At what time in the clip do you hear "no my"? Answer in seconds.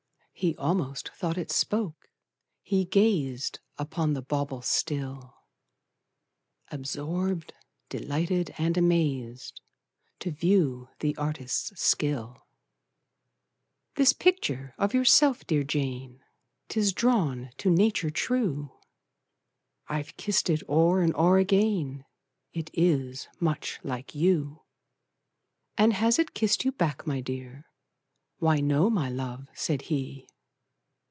28.59-29.07